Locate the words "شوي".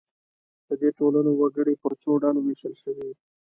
2.83-3.09